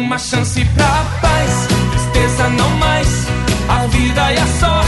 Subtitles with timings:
[0.00, 3.26] Uma chance pra paz, tristeza não mais.
[3.68, 4.79] A vida sorte só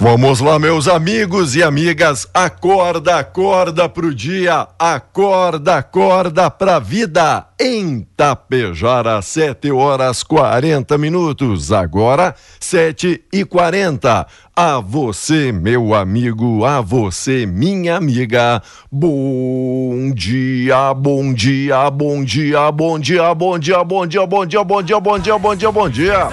[0.00, 2.26] Vamos lá, meus amigos e amigas.
[2.34, 4.66] Acorda, acorda pro dia.
[4.78, 7.46] Acorda, acorda pra vida.
[7.60, 11.72] Em Tapejara, 7 horas 40 minutos.
[11.72, 14.26] Agora, 7 e 40.
[14.56, 18.62] A você, meu amigo, a você, minha amiga.
[18.90, 24.82] Bom dia, bom dia, bom dia, bom dia, bom dia, bom dia, bom dia, bom
[24.82, 26.28] dia, bom dia, bom dia, bom dia.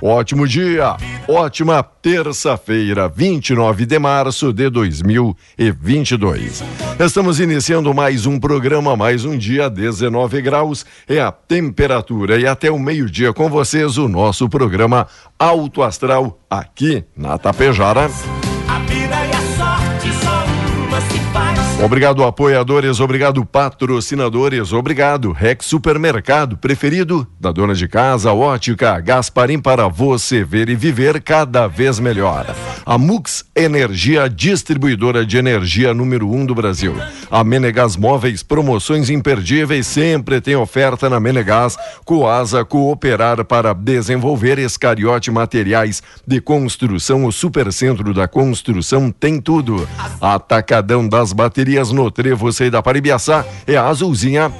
[0.00, 0.96] Ótimo dia,
[1.28, 6.64] ótima terça-feira, 29 de março de 2022.
[6.98, 12.70] Estamos iniciando mais um programa, mais um dia, 19 graus é a temperatura e até
[12.70, 15.06] o meio-dia com vocês o nosso programa
[15.38, 18.08] Alto Astral aqui na Tapejara.
[21.80, 29.86] Obrigado, apoiadores, obrigado, patrocinadores, obrigado, Rex Supermercado, preferido da dona de casa, ótica, Gasparim para
[29.86, 32.52] você ver e viver cada vez melhor.
[32.84, 36.96] A Mux Energia, distribuidora de energia número um do Brasil.
[37.30, 41.76] A Menegas Móveis, promoções imperdíveis, sempre tem oferta na Menegas.
[42.04, 49.88] Coasa, cooperar para desenvolver Escariote Materiais de Construção, o Supercentro da Construção tem tudo.
[50.20, 54.50] Atacadão das baterias no Trevo Sei da Paribiaçá é a Azulzinha.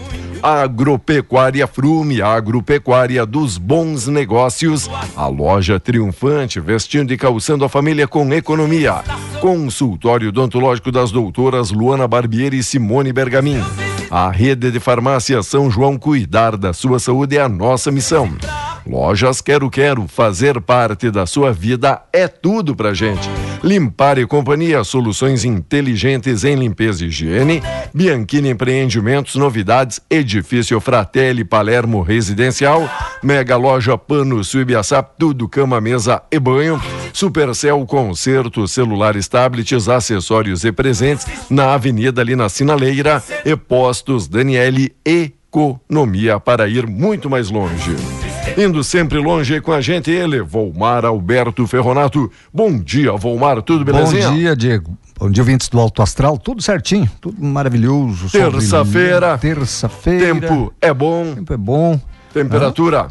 [0.43, 4.89] Agropecuária Frume, agropecuária dos bons negócios.
[5.17, 9.03] A loja triunfante, vestindo e calçando a família com economia.
[9.41, 13.65] Consultório odontológico das doutoras Luana Barbieri e Simone Bergamin.
[14.11, 18.29] A rede de farmácia São João cuidar da sua saúde é a nossa missão.
[18.89, 23.29] Lojas Quero Quero, fazer parte da sua vida é tudo pra gente.
[23.63, 27.63] Limpar e Companhia, soluções inteligentes em limpeza e higiene.
[27.93, 32.89] Bianchini Empreendimentos, novidades, Edifício Fratelli Palermo Residencial.
[33.23, 36.81] Mega Loja Pano Suibiaçá, tudo cama, mesa e banho.
[37.13, 43.23] Supercell Concerto, celulares, tablets, acessórios e presentes na Avenida ali na Sinaleira.
[43.45, 48.28] E Postos Daniele Economia para ir muito mais longe.
[48.57, 52.31] Indo sempre longe com a gente, ele, Volmar Alberto Ferronato.
[52.53, 54.29] Bom dia, Volmar, tudo belezinha?
[54.29, 54.97] Bom dia, Diego.
[55.19, 56.39] Bom dia, ouvintes do Alto Astral.
[56.39, 58.29] Tudo certinho, tudo maravilhoso.
[58.31, 59.39] Terça-feira.
[59.39, 60.35] Terça-feira.
[60.35, 62.01] Tempo é bom, Tempo é bom.
[62.33, 63.09] temperatura.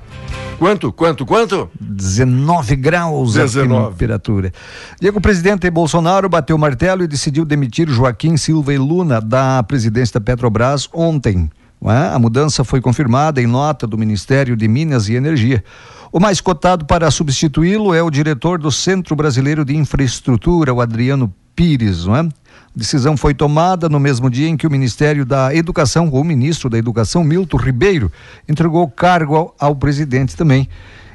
[0.58, 1.70] Quanto, quanto, quanto?
[1.80, 3.76] 19 graus 19.
[3.76, 4.52] a temperatura.
[5.00, 9.62] Diego, o presidente Bolsonaro bateu o martelo e decidiu demitir Joaquim Silva e Luna da
[9.64, 11.50] presidência da Petrobras ontem.
[11.86, 12.14] É?
[12.14, 15.64] A mudança foi confirmada em nota do Ministério de Minas e Energia.
[16.12, 21.32] O mais cotado para substituí-lo é o diretor do Centro Brasileiro de Infraestrutura, o Adriano
[21.56, 22.20] Pires, não é?
[22.20, 22.30] A
[22.76, 26.70] decisão foi tomada no mesmo dia em que o Ministério da Educação, ou o ministro
[26.70, 28.12] da Educação, Milton Ribeiro,
[28.48, 30.70] entregou o cargo ao, ao presidente também.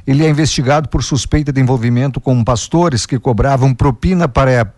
[0.07, 4.75] Ele é investigado por suspeita de envolvimento com pastores que cobravam propina para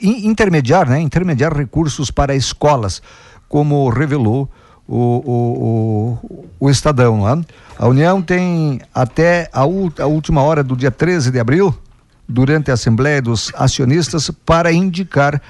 [0.00, 1.00] in- intermediar, né?
[1.00, 3.02] Intermediar recursos para escolas.
[3.52, 4.48] como revelou
[4.92, 7.16] o, o, o, Estadão.
[7.16, 7.40] Não é?
[7.78, 11.74] A União tem até a, a última hora do dia 13 de abril,
[12.28, 15.40] durante a Assembleia dos Acionistas, para indicar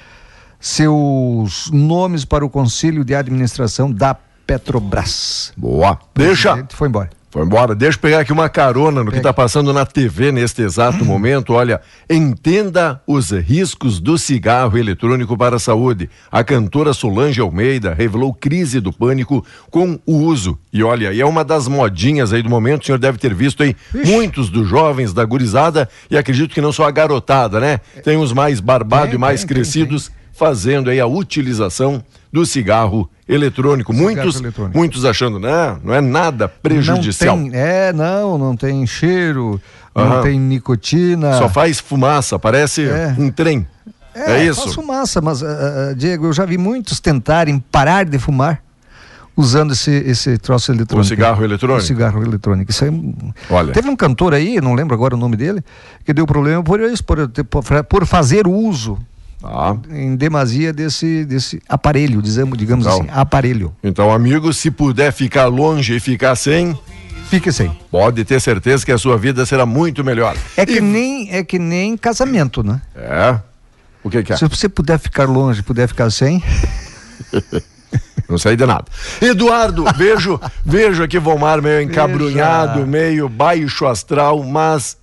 [0.59, 4.15] seus nomes para o Conselho de Administração da
[4.47, 5.51] Petrobras.
[5.57, 5.99] Boa.
[6.15, 6.65] Deixa.
[6.69, 7.09] Foi embora.
[7.33, 7.73] Foi embora.
[7.73, 11.53] Deixa eu pegar aqui uma carona no que está passando na TV neste exato momento.
[11.53, 16.11] Olha, entenda os riscos do cigarro eletrônico para a saúde.
[16.31, 20.59] A cantora Solange Almeida revelou crise do pânico com o uso.
[20.71, 22.83] E olha, e é uma das modinhas aí do momento.
[22.83, 24.11] O senhor deve ter visto aí Ixi.
[24.11, 27.79] muitos dos jovens da gurizada e acredito que não só a garotada, né?
[28.03, 30.05] Tem os mais barbados e mais tem, crescidos.
[30.05, 33.93] Tem, tem fazendo aí a utilização do cigarro eletrônico.
[33.93, 34.77] Cigarro muitos, eletrônico.
[34.77, 37.37] muitos achando, não, não é nada prejudicial.
[37.37, 39.61] Não tem, é, não, não tem cheiro,
[39.95, 40.09] uhum.
[40.09, 41.37] não tem nicotina.
[41.37, 43.15] Só faz fumaça, parece é.
[43.17, 43.65] um trem.
[44.15, 44.61] É, é isso?
[44.61, 48.61] Faz fumaça, mas, uh, Diego, eu já vi muitos tentarem parar de fumar
[49.35, 51.01] usando esse, esse troço eletrônico.
[51.01, 51.83] O cigarro eletrônico?
[51.83, 52.69] O cigarro eletrônico.
[52.69, 53.15] Isso aí,
[53.49, 53.73] Olha.
[53.73, 55.63] Teve um cantor aí, não lembro agora o nome dele,
[56.05, 57.17] que deu problema por isso, por,
[57.89, 58.97] por fazer uso
[59.43, 59.75] ah.
[59.89, 63.73] em demasia desse, desse aparelho, dizemos, digamos então, assim, aparelho.
[63.83, 66.77] Então, amigo, se puder ficar longe e ficar sem,
[67.29, 67.69] fique sem.
[67.91, 70.35] Pode ter certeza que a sua vida será muito melhor.
[70.55, 70.81] É que, e...
[70.81, 72.81] nem, é que nem casamento, né?
[72.95, 73.39] É.
[74.03, 74.37] O que, que é?
[74.37, 76.43] Se você puder ficar longe, puder ficar sem.
[78.27, 78.85] Não sei de nada.
[79.21, 84.97] Eduardo, vejo, vejo aqui Vomar meio encabrunhado, meio baixo astral, mas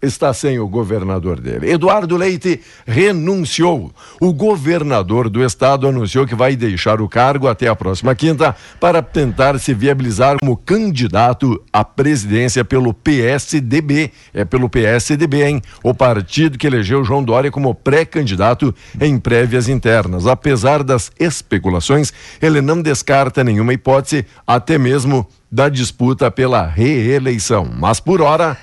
[0.00, 1.70] está sem o governador dele.
[1.70, 3.92] Eduardo Leite renunciou.
[4.20, 9.02] O governador do estado anunciou que vai deixar o cargo até a próxima quinta para
[9.02, 14.10] tentar se viabilizar como candidato à presidência pelo PSDB.
[14.32, 15.62] É pelo PSDB, hein?
[15.82, 20.26] O partido que elegeu João Dória como pré-candidato em prévias internas.
[20.26, 27.70] Apesar das especulações, ele não descarta nenhuma hipótese, até mesmo da disputa pela reeleição.
[27.72, 28.56] Mas por hora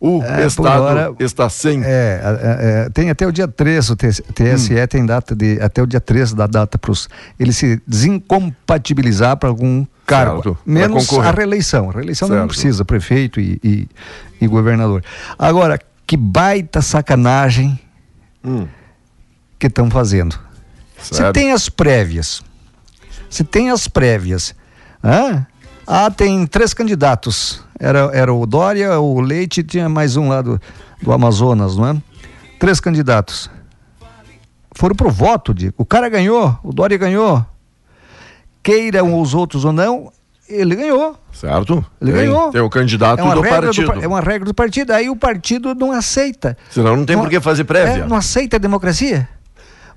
[0.00, 1.82] o é, Estado hora, está sem.
[1.82, 4.86] É, é, é, tem até o dia 3, o TSE hum.
[4.88, 5.58] tem data de.
[5.60, 6.92] Até o dia 3 da data para
[7.38, 10.42] ele se desincompatibilizar para algum cargo.
[10.42, 10.58] Certo.
[10.66, 11.88] Menos a reeleição.
[11.90, 12.40] A reeleição certo.
[12.40, 13.88] não precisa, prefeito e, e,
[14.40, 15.02] e, governador.
[15.38, 17.78] Agora, que baita sacanagem
[18.44, 18.66] hum.
[19.58, 20.38] que estão fazendo.
[20.98, 22.42] Se tem as prévias.
[23.30, 24.54] Se tem as prévias.
[25.02, 25.46] Ah,
[25.86, 30.60] ah tem três candidatos era, era o Dória, o Leite tinha mais um lá do,
[31.02, 31.96] do Amazonas, não é?
[32.58, 33.50] Três candidatos.
[34.72, 37.44] Foram pro voto, de O cara ganhou, o Dória ganhou.
[38.62, 40.10] Queiram os outros ou não,
[40.48, 41.16] ele ganhou.
[41.32, 41.84] Certo?
[42.00, 42.50] Ele tem, ganhou.
[42.50, 43.92] Tem o candidato é do partido.
[43.92, 44.92] Do, é uma regra do partido.
[44.92, 46.56] Aí o partido não aceita.
[46.70, 48.04] Senão não tem não, por que fazer prévia.
[48.04, 49.28] É, não aceita a democracia.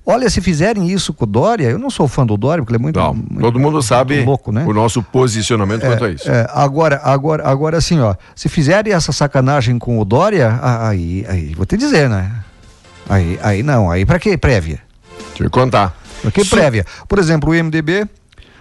[0.04, 2.80] Olha, se fizerem isso com o Dória, eu não sou fã do Dória, porque ele
[2.80, 2.98] é muito.
[2.98, 4.64] Não, muito, todo mundo sabe louco, né?
[4.66, 6.30] o nosso posicionamento é, quanto a isso.
[6.30, 11.54] É, agora, agora, agora assim, ó, se fizerem essa sacanagem com o Dória, aí, aí,
[11.54, 12.32] vou te dizer, né?
[13.08, 14.80] Aí, aí não, aí para que prévia?
[15.28, 15.94] Deixa eu contar.
[16.22, 16.84] Para que prévia?
[17.08, 18.06] Por exemplo, o MDB,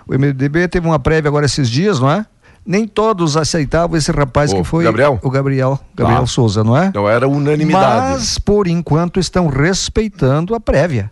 [0.07, 2.25] o MDB teve uma prévia agora esses dias, não é?
[2.65, 5.19] nem todos aceitavam esse rapaz o que foi Gabriel?
[5.23, 6.91] o Gabriel, Gabriel ah, Souza, não é?
[6.93, 8.17] Não era unanimidade.
[8.19, 11.09] Mas por enquanto estão respeitando a prévia.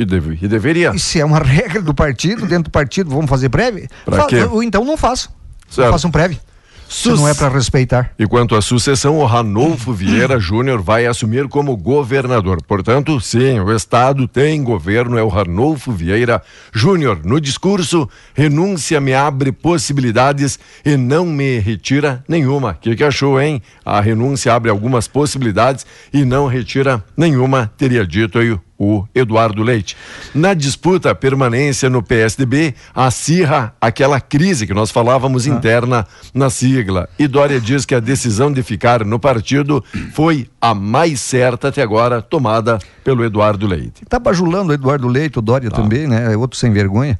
[0.00, 0.92] E, deve, e deveria.
[0.94, 3.86] E se é uma regra do partido, dentro do partido, vamos fazer prévia?
[4.06, 4.38] Pra quê?
[4.62, 5.30] Então não faço.
[5.68, 5.86] Certo.
[5.86, 6.40] Não faço um prévio.
[6.88, 8.10] Se não é para respeitar.
[8.18, 12.60] E quanto à sucessão, o Ranolfo Vieira Júnior vai assumir como governador.
[12.66, 16.42] Portanto, sim, o Estado tem governo, é o Ranolfo Vieira
[16.72, 17.20] Júnior.
[17.22, 22.72] No discurso, renúncia me abre possibilidades e não me retira nenhuma.
[22.72, 23.62] O que, que achou, hein?
[23.84, 29.94] A renúncia abre algumas possibilidades e não retira nenhuma, teria dito aí o Eduardo Leite.
[30.34, 35.50] Na disputa permanência no PSDB, acirra aquela crise que nós falávamos ah.
[35.50, 37.06] interna na sigla.
[37.18, 39.84] E Dória diz que a decisão de ficar no partido
[40.14, 44.02] foi a mais certa até agora, tomada pelo Eduardo Leite.
[44.08, 45.76] Tá bajulando o Eduardo Leite, o Dória tá.
[45.76, 46.32] também, né?
[46.32, 47.18] É outro sem vergonha.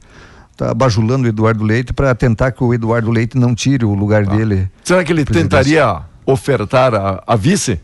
[0.57, 4.25] Tá bajulando o Eduardo Leite para tentar que o Eduardo Leite não tire o lugar
[4.25, 4.35] tá.
[4.35, 4.71] dele.
[4.83, 7.79] Será que ele tentaria ofertar a, a vice?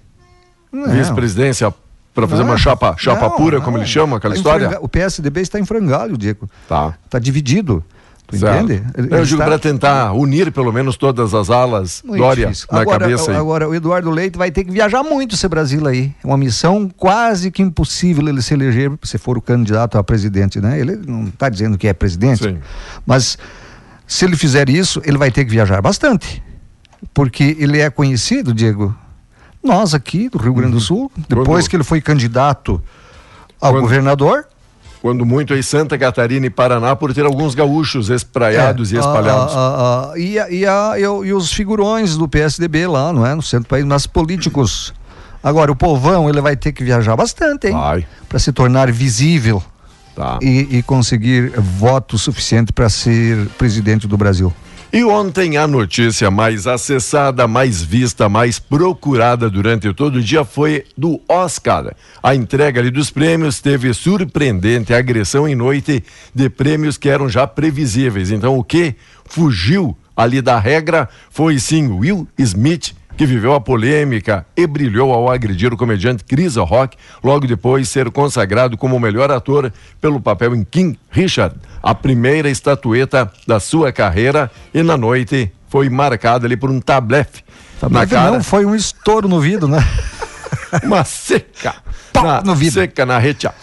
[0.73, 1.73] Vice-presidência
[2.17, 3.65] para fazer uma chapa, chapa não, pura, não.
[3.65, 4.79] como ele chama, aquela tá história?
[4.81, 6.49] O PSDB está em frangalho, Diego.
[6.67, 6.95] Tá.
[7.05, 7.85] Está dividido.
[8.27, 8.65] Tu certo.
[8.65, 8.83] entende?
[8.97, 9.45] Ele, eu digo está...
[9.45, 12.67] para tentar unir pelo menos todas as alas, muito Dória, difícil.
[12.73, 13.37] na agora, cabeça aí.
[13.37, 16.13] Agora, o Eduardo Leite vai ter que viajar muito esse Brasil aí.
[16.25, 20.59] É uma missão quase que impossível ele se eleger se for o candidato a presidente,
[20.59, 20.81] né?
[20.81, 22.59] Ele não está dizendo que é presidente, Sim.
[23.05, 23.39] mas
[24.07, 26.43] se ele fizer isso, ele vai ter que viajar bastante.
[27.13, 28.97] Porque ele é conhecido, Diego,
[29.67, 30.81] nós aqui do Rio Grande do uhum.
[30.81, 31.69] Sul, depois Quando...
[31.71, 32.81] que ele foi candidato
[33.61, 33.83] ao Quando...
[33.83, 34.47] governador.
[35.03, 39.55] Quando muito em Santa Catarina e Paraná, por ter alguns gaúchos espraiados É, e espalhados.
[39.55, 43.25] a- a- a- e, a- e, a- e e os figurões do PSDB lá, não
[43.25, 43.35] é?
[43.35, 44.93] No centro do país, mas políticos.
[45.45, 48.05] Agora, o povão, ele vai ter que viajar bastante, hein?
[48.29, 49.63] Para se tornar visível
[50.17, 50.39] Tá.
[50.43, 54.53] e, e conseguir voto suficiente para ser presidente do Brasil.
[54.93, 60.85] E ontem a notícia mais acessada, mais vista, mais procurada durante todo o dia foi
[60.97, 61.95] do Oscar.
[62.23, 66.03] A entrega ali dos prêmios teve surpreendente agressão em noite
[66.35, 68.31] de prêmios que eram já previsíveis.
[68.31, 74.47] Então o que fugiu ali da regra foi sim Will Smith que viveu a polêmica
[74.57, 79.31] e brilhou ao agredir o comediante Chris Rock, logo depois ser consagrado como o melhor
[79.31, 85.51] ator pelo papel em King Richard, a primeira estatueta da sua carreira, e na noite
[85.69, 87.43] foi marcada ali por um tablefe
[87.91, 89.79] na cara, Não, foi um estouro no vidro, né?
[90.83, 91.75] uma seca
[92.13, 92.81] Pau na, no vidro.
[92.81, 93.47] seca na rete.
[93.47, 93.55] Ah,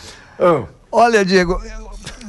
[0.91, 1.60] Olha, Diego,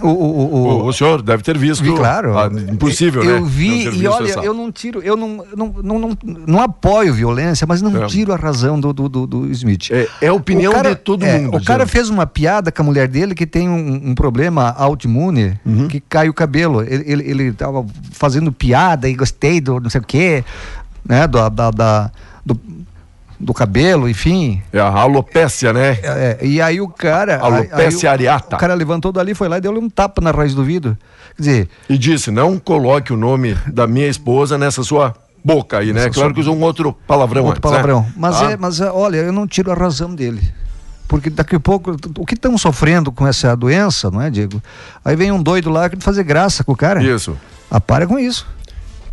[0.03, 1.83] o, o, o, o, senhor deve ter visto.
[1.83, 2.37] Vi, claro.
[2.39, 3.39] Ah, impossível, eu, né?
[3.39, 7.13] Eu vi, e olha, essa- eu não tiro, eu não, não, não, não, não apoio
[7.15, 8.07] violência, mas não É.
[8.07, 9.91] tiro a razão do, do, do, do Smith.
[9.91, 11.57] É, é a opinião cara- de todo é, mundo.
[11.57, 15.59] O cara fez uma piada com a mulher dele que tem um, um problema autoimune,
[15.65, 15.89] Uhum.
[15.89, 16.83] que cai o cabelo.
[16.83, 20.45] Ele, ele, ele tava fazendo piada e gostei do não sei o quê,
[21.09, 21.27] né?
[21.27, 22.11] Do, da, da-
[22.45, 22.61] do,
[23.45, 24.63] do cabelo, enfim.
[24.73, 25.99] É a alopécia, né?
[26.03, 27.39] É, é, e aí o cara.
[27.39, 28.57] Alopecia aí areata.
[28.57, 30.97] O cara levantou dali, foi lá e deu-lhe um tapa na raiz do vidro.
[31.37, 35.93] Quer dizer, E disse: não coloque o nome da minha esposa nessa sua boca aí,
[35.93, 36.09] né?
[36.11, 38.01] Claro sua- que usou um outro palavrão outro antes, palavrão.
[38.01, 38.13] né?
[38.17, 40.41] Mas, Ah, é, mas é, olha, eu não tiro a razão dele.
[41.07, 44.61] Porque daqui a pouco, o que estão sofrendo com essa doença, não é, Diego?
[45.05, 47.03] Aí vem um doido lá que fazer graça com o cara.
[47.03, 47.37] Isso.
[47.71, 48.47] Ah, para com isso.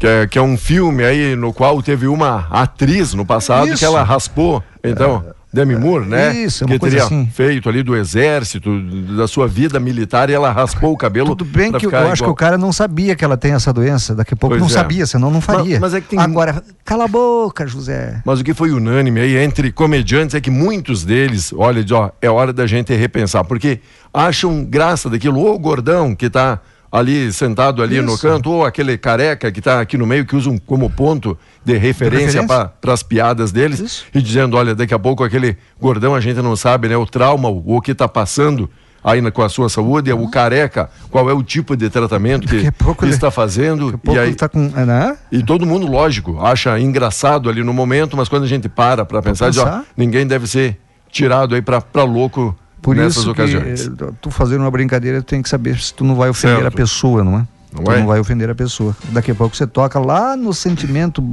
[0.01, 3.77] Que é, que é um filme aí no qual teve uma atriz no passado Isso.
[3.77, 6.34] que ela raspou, então, Demi Moore, né?
[6.34, 7.27] Isso, é uma que teria assim.
[7.31, 8.81] feito ali do exército,
[9.15, 11.36] da sua vida militar, e ela raspou o cabelo.
[11.36, 14.15] Tudo bem que eu acho que o cara não sabia que ela tem essa doença.
[14.15, 14.72] Daqui a pouco Pois não é.
[14.72, 15.79] sabia, senão não faria.
[15.79, 18.24] mas é que tem- Agora, cala a boca, José.
[18.25, 22.27] Mas o que foi unânime aí entre comediantes é que muitos deles, olha, ó, é
[22.27, 23.81] hora da gente repensar, porque
[24.12, 26.60] acham graça daquilo, ou o gordão que tá
[26.91, 28.21] ali sentado ali no Isso.
[28.21, 32.45] canto, ou aquele careca que tá aqui no meio que usam como ponto de referência
[32.45, 34.05] para as piadas deles, Isso.
[34.13, 37.48] e dizendo, olha, daqui a pouco aquele gordão a gente não sabe, né, o trauma,
[37.50, 38.69] o, o que tá passando
[39.03, 42.69] aí na- com a sua saúde, o careca, qual é o tipo de tratamento que,
[42.71, 44.36] que ele- está fazendo, Daqui a pouco e aí...
[44.36, 44.71] tá com.
[44.75, 45.17] é, Né?
[45.31, 49.21] E todo mundo, lógico, acha engraçado ali no momento, mas quando a gente para para
[49.21, 49.86] pensar, diz, ó, pensar.
[49.95, 50.77] ninguém deve ser
[51.10, 53.88] tirado aí para louco Por nessas isso ocasiões.
[53.88, 56.73] que tu fazendo uma brincadeira, tu tem que saber se tu não vai ofender Certo.
[56.73, 57.47] a pessoa, não é?
[57.73, 58.00] Não tu é?
[58.00, 58.95] não vai ofender a pessoa.
[59.11, 61.23] Daqui a pouco você toca lá no sentimento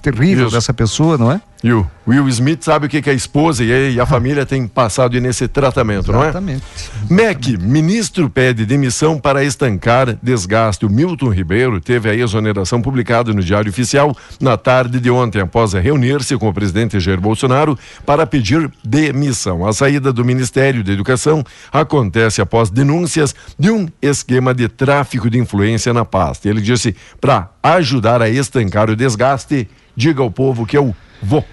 [0.00, 0.54] terrível Isso.
[0.54, 1.40] dessa pessoa, não é?
[1.64, 5.18] E o Will Smith sabe o que, que a esposa e, a família têm passado
[5.20, 6.28] nesse tratamento, não é?
[6.28, 6.62] Exatamente.
[7.10, 10.84] MEC, ministro pede demissão para estancar desgaste.
[10.86, 15.72] O Milton Ribeiro teve a exoneração publicada no Diário Oficial na tarde de ontem, após
[15.72, 19.66] reunir-se com o presidente Jair Bolsonaro para pedir demissão.
[19.66, 21.42] A saída do Ministério da Educação
[21.72, 26.48] acontece após denúncias de um esquema de tráfico de influência na pasta.
[26.48, 29.65] Ele disse: para ajudar a estancar o desgaste,
[29.96, 31.44] diga ao povo que eu vou.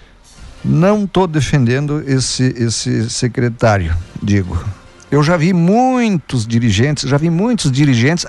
[0.64, 4.58] Não estou defendendo esse, esse secretário, digo.
[5.12, 8.26] Eu já vi muitos dirigentes, já vi muitos dirigentes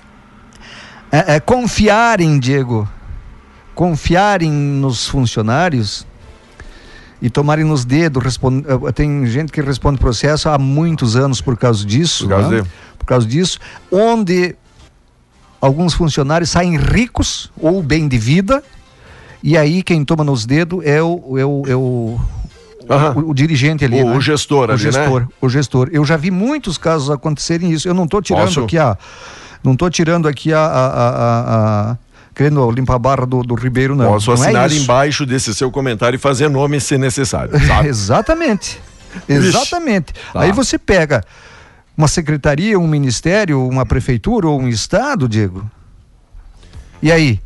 [1.13, 2.89] é, é, confiarem, Diego,
[3.75, 6.07] confiarem nos funcionários
[7.23, 8.39] e tomarem nos dedos.
[8.89, 12.25] eh, Tem gente que responde processo há muitos anos por causa disso.
[12.25, 12.61] Por causa né?
[12.63, 13.59] de- Por causa disso,
[13.91, 14.57] onde
[15.61, 18.63] alguns funcionários saem ricos ou bem de vida,
[19.45, 22.19] e aí quem toma nos dedos é o, é o, é o,
[22.89, 24.03] o, o dirigente ali.
[24.03, 24.17] O- né?
[24.17, 24.91] o gestor o ali, né?
[24.93, 25.89] gestor, O gestor.
[25.93, 27.87] Eu já vi muitos casos acontecerem isso.
[27.87, 28.61] Eu não estou tirando Posso?
[28.65, 28.97] aqui a.
[29.63, 30.59] Não estou tirando aqui a.
[30.59, 31.97] a, a, a- a-
[32.35, 34.07] querendo limpar a barra do, do Ribeiro, não.
[34.15, 34.83] Posso não é assinar isso.
[34.83, 37.53] embaixo desse seu comentário e fazer nome se necessário?
[37.87, 38.81] Exatamente.
[39.29, 40.13] Exatamente.
[40.33, 40.41] Tá.
[40.41, 41.23] Aí você pega
[41.97, 45.65] uma secretaria, um ministério, uma prefeitura ou um estado, Diego.
[47.01, 47.39] E aí?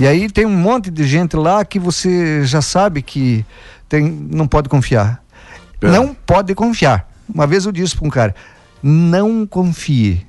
[0.00, 3.44] E aí tem um monte de gente lá que você já sabe que
[3.86, 5.22] tem, não pode confiar.
[5.78, 5.88] É.
[5.88, 7.06] Não pode confiar.
[7.28, 8.34] Uma vez eu disse para um cara:
[8.82, 10.26] não confie.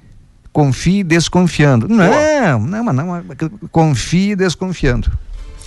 [0.51, 1.87] Confie desconfiando.
[1.87, 3.23] Não, não, mas não,
[3.71, 5.09] confie desconfiando.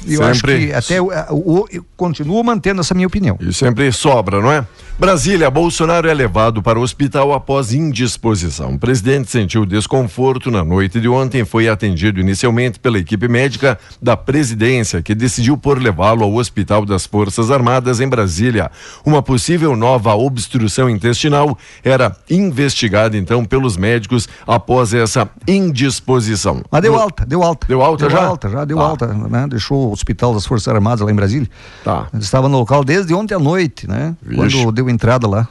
[0.07, 3.37] E eu acho Sempre- que até o- o- eu continuo mantendo essa minha opinião.
[3.41, 4.67] E sempre sobra, não é?
[4.99, 8.75] Brasília, Bolsonaro é levado para o hospital após indisposição.
[8.75, 11.45] O presidente sentiu desconforto na noite de ontem.
[11.45, 17.07] Foi atendido inicialmente pela equipe médica da presidência, que decidiu por levá-lo ao Hospital das
[17.07, 18.71] Forças Armadas em Brasília.
[19.05, 26.63] Uma possível nova obstrução intestinal era investigada então pelos médicos após essa indisposição.
[26.71, 27.67] Mas deu alta, deu alta.
[27.67, 28.25] Deu alta deu já?
[28.25, 28.85] alta, já deu Tá.
[28.85, 29.47] alta, né?
[29.49, 31.49] Deixou Hospital das Forças Armadas lá em Brasília.
[31.83, 32.09] Tá.
[32.13, 34.15] Ele estava no local desde ontem à noite, né?
[34.23, 34.37] Vixe.
[34.37, 35.49] Quando deu entrada lá.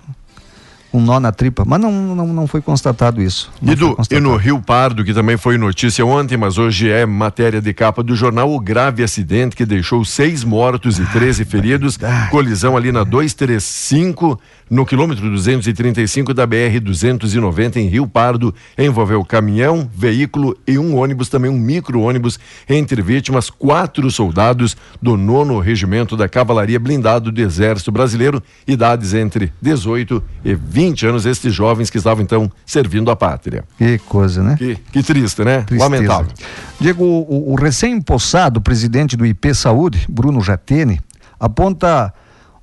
[0.93, 1.63] Um nó na tripa.
[1.65, 3.51] Mas não, não, não foi constatado isso.
[3.59, 4.21] Não E, do, e constatado.
[4.21, 8.15] no Rio Pardo, que também foi notícia ontem, mas hoje é matéria de capa do
[8.15, 11.97] jornal, o grave acidente que deixou seis mortos e 13 feridos.
[12.29, 18.53] Colisão ali na 235, no quilômetro 235 da BR-290 em Rio Pardo.
[18.77, 22.39] Envolveu caminhão, veículo e um ônibus, também um micro-ônibus.
[22.69, 29.51] Entre vítimas, quatro soldados do nono regimento da Cavalaria Blindado do Exército Brasileiro, idades entre
[29.59, 31.25] 18 e 20 anos.
[31.25, 33.63] Estes jovens que estavam então servindo a pátria.
[33.77, 34.55] Que coisa, né?
[34.57, 35.61] Que, que triste, né?
[35.61, 35.83] Tristeza.
[35.83, 36.31] Lamentável.
[36.79, 40.99] Diego, o, o recém-impossado presidente do IP Saúde, Bruno Jatene,
[41.39, 42.13] aponta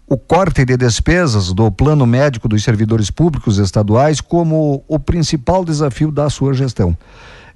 [0.06, 6.10] o corte de despesas do plano médico dos servidores públicos estaduais como o principal desafio
[6.10, 6.98] da sua gestão.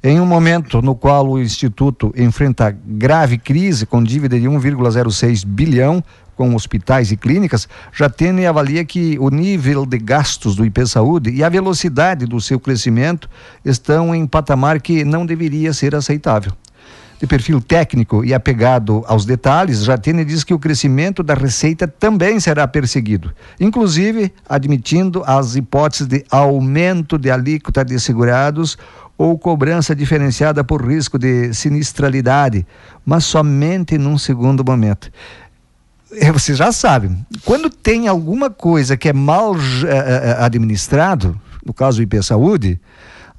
[0.07, 6.05] Em um momento no qual o Instituto enfrenta grave crise com dívida de 1,06 bilhão
[6.37, 11.43] com hospitais e clínicas, Jatene avalia que o nível de gastos do IP Saúde e
[11.43, 13.29] a velocidade do seu crescimento
[13.65, 16.53] estão em patamar que não deveria ser aceitável.
[17.21, 22.41] De perfil técnico e apegado aos detalhes, Jatene diz que o crescimento da receita também
[22.41, 28.77] será perseguido, inclusive admitindo as hipóteses de aumento de alíquota de segurados
[29.17, 32.67] ou cobrança diferenciada por risco de sinistralidade,
[33.07, 35.11] mas somente num segundo momento.
[36.17, 41.73] É, Você já sabe, quando tem alguma coisa que é mal eh, eh, administrado, no
[41.75, 42.81] caso do IP Saúde,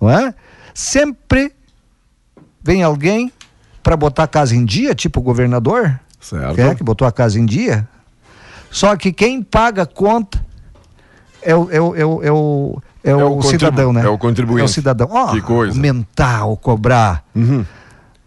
[0.02, 0.34] não é?
[0.74, 1.54] sempre
[2.64, 3.32] vem alguém
[3.84, 6.56] para botar a casa em dia, tipo o governador, Certo.
[6.56, 7.88] que, é, que botou a casa em dia.
[8.72, 10.44] Só que quem paga a conta
[11.42, 14.02] é o, é o, é o, é o, é É o cidadão, né?
[14.04, 14.62] é o contribuinte.
[14.62, 15.08] É o cidadão.
[15.12, 15.72] Ó, Que coisa.
[15.78, 17.24] aumentar ou cobrar.
[17.36, 17.64] Uhum.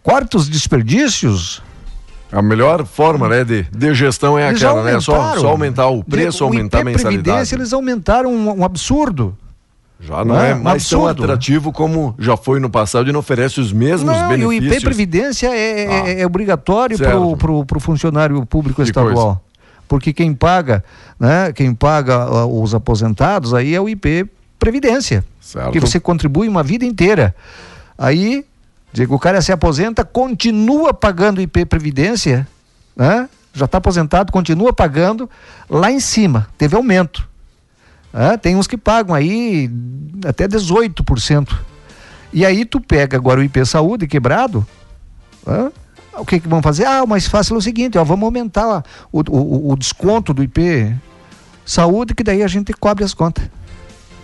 [0.01, 1.61] Quartos desperdícios,
[2.31, 4.99] A melhor forma, né, de, de gestão é eles aquela, né?
[4.99, 7.23] Só, só aumentar o preço, o aumentar a IP mensalidade.
[7.23, 9.35] Previdência, eles aumentaram um, um absurdo.
[9.99, 10.55] Já não Não é é?
[10.55, 11.23] Um mais tão absurdo.
[11.23, 14.73] atrativo como já foi no passado e não oferece os mesmos Não, e o benefícios.
[14.75, 16.09] IP Previdência é, é- Ah.
[16.21, 17.35] é obrigatório Certo.
[17.37, 19.43] para o funcionário público Que estadual.
[19.87, 20.83] Porque quem paga,
[21.19, 24.25] né, quem paga ah, os aposentados aí é o IP
[24.59, 25.25] Previdência.
[25.41, 25.71] Certo.
[25.71, 27.35] Que você contribui uma vida inteira.
[27.97, 28.45] Aí,
[28.91, 32.47] digo, o cara se aposenta, continua pagando IP Previdência,
[32.95, 33.29] né?
[33.53, 35.29] já está aposentado, continua pagando,
[35.69, 37.27] lá em cima, teve aumento.
[38.13, 38.37] né?
[38.37, 39.69] tem uns que pagam aí
[40.25, 41.57] até 18%.
[42.31, 44.65] E aí tu pega agora o IP Saúde quebrado,
[45.47, 45.71] hã?
[46.19, 46.85] o que, que vão fazer?
[46.85, 50.33] Ah, o mais fácil é o seguinte, ó, vamos aumentar lá o, o, o desconto
[50.33, 50.95] do IP
[51.65, 53.49] Saúde, que daí a gente cobre as contas.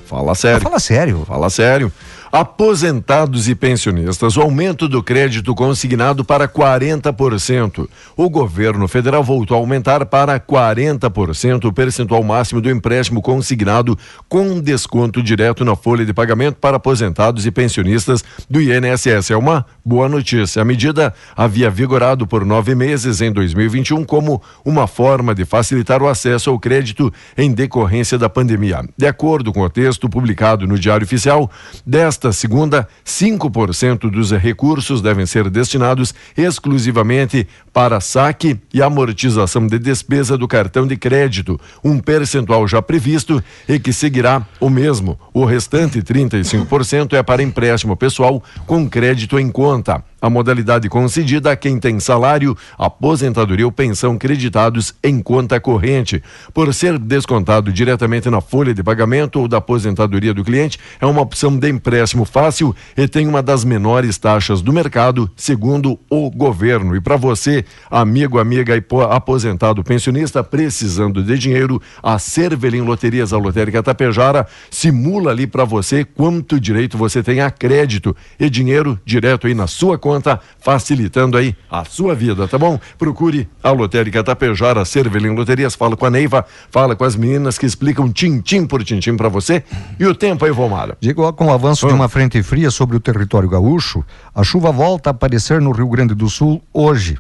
[0.05, 0.61] Fala sério.
[0.61, 1.25] Fala sério.
[1.25, 1.91] Fala sério.
[2.35, 7.87] Aposentados e pensionistas, o aumento do crédito consignado para 40%.
[8.17, 14.59] O governo federal voltou a aumentar para 40% o percentual máximo do empréstimo consignado com
[14.59, 19.31] desconto direto na folha de pagamento para aposentados e pensionistas do INSS.
[19.31, 20.61] É uma boa notícia.
[20.61, 26.07] A medida havia vigorado por nove meses em 2021 como uma forma de facilitar o
[26.09, 28.83] acesso ao crédito em decorrência da pandemia.
[28.97, 31.49] De acordo com o texto publicado no Diário Oficial,
[31.85, 40.37] desta segunda, 5% dos recursos devem ser destinados exclusivamente para saque e amortização de despesa
[40.37, 45.19] do cartão de crédito, um percentual já previsto e que seguirá o mesmo.
[45.33, 50.03] O restante 35% é para empréstimo pessoal com crédito em conta.
[50.21, 56.23] A modalidade concedida a quem tem salário, aposentadoria ou pensão creditados em conta corrente.
[56.53, 61.21] Por ser descontado diretamente na folha de pagamento ou da aposentadoria do cliente, é uma
[61.21, 66.95] opção de empréstimo fácil e tem uma das menores taxas do mercado, segundo o governo.
[66.95, 73.33] E para você, amigo, amiga e po- aposentado pensionista, precisando de dinheiro, a Cervelim Loterias,
[73.33, 78.99] a Lotérica Tapejara, simula ali para você quanto direito você tem a crédito e dinheiro
[79.05, 82.79] direto aí na sua conta, facilitando aí a sua vida, tá bom?
[82.95, 87.65] Procure a Lotérica Tapejara, Cervelim Loterias, fala com a Neiva, fala com as meninas que
[87.65, 89.63] explicam tintim por tintim para você.
[89.99, 90.95] E o tempo aí, Vomara?
[91.01, 95.09] Digo, com o avanço de uma frente fria sobre o território gaúcho, a chuva volta
[95.09, 97.17] a aparecer no Rio Grande do Sul hoje.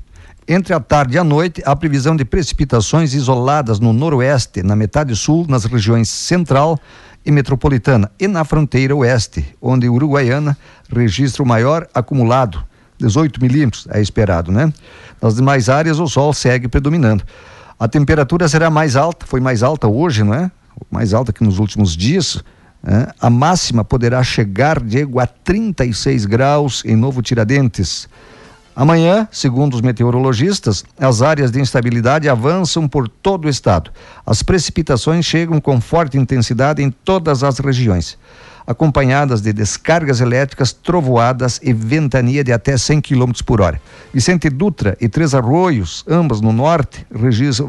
[0.47, 5.15] Entre a tarde e a noite, há previsão de precipitações isoladas no noroeste, na metade
[5.15, 6.79] sul, nas regiões central
[7.25, 10.55] e metropolitana, e na fronteira oeste, onde Uruguaiana
[10.87, 12.63] registra o maior acumulado,
[12.99, 14.71] 18 milímetros, é esperado, né?
[15.21, 17.23] Nas demais áreas, o sol segue predominando.
[17.79, 20.49] A temperatura será mais alta, foi mais alta hoje, não é?
[20.89, 22.41] Mais alta que nos últimos dias.
[22.81, 23.07] Né?
[23.19, 28.07] A máxima poderá chegar, Diego, a 36 graus em Novo Tiradentes.
[28.75, 33.89] Amanhã, segundo os meteorologistas, as áreas de instabilidade avançam por todo o estado.
[34.25, 38.17] As precipitações chegam com forte intensidade em todas as regiões,
[38.65, 43.79] acompanhadas de descargas elétricas, trovoadas e ventania de até 100 km por hora.
[44.13, 47.05] Vicente Dutra e Três Arroios, ambas no norte,